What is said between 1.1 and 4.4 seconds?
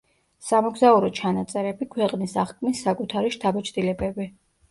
ჩანაწერები, ქვეყნის აღქმის საკუთარი შთაბეჭდილებები.